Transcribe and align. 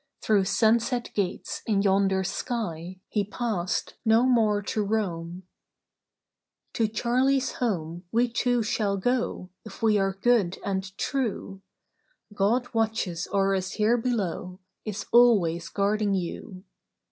Through 0.23 0.45
sunset 0.45 1.11
gates 1.13 1.61
in 1.67 1.83
yonder 1.83 2.23
sky, 2.23 2.99
He 3.07 3.23
passed 3.23 3.97
no 4.03 4.23
more 4.25 4.63
to 4.63 4.81
roam. 4.81 5.43
112 6.75 6.91
Charley's 6.95 7.43
sister. 7.43 7.57
"To 7.59 7.59
Charley's 7.59 7.59
home 7.91 8.03
we 8.11 8.27
too 8.27 8.63
shall 8.63 8.97
go, 8.97 9.51
If 9.63 9.83
we 9.83 9.99
are 9.99 10.13
good 10.19 10.57
and 10.65 10.97
true. 10.97 11.61
God 12.33 12.73
watches 12.73 13.27
o'er 13.31 13.53
us 13.53 13.73
here 13.73 13.95
below, 13.95 14.59
Is 14.85 15.05
always 15.11 15.69
guarding 15.69 16.15
you. 16.15 16.63